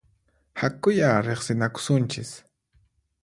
Hakuyá 0.61 1.09
riqsinakusunchis! 1.25 2.31